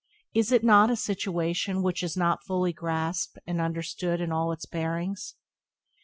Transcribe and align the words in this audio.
Is 0.33 0.51
it 0.51 0.63
not 0.63 0.89
a 0.89 0.95
situation 0.95 1.83
which 1.83 2.01
is 2.01 2.17
not 2.17 2.43
fully 2.43 2.73
grasped 2.73 3.37
and 3.45 3.61
understood 3.61 4.19
in 4.19 4.31
all 4.31 4.51
it 4.51 4.65
bearings? 4.71 5.35